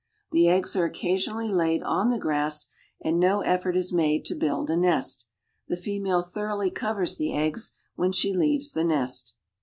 [0.31, 2.65] The eggs are occasionally laid on the grass,
[3.01, 5.27] and no effort is made to build a nest.
[5.67, 9.35] The female thoroughly covers the eggs when she leaves the nest.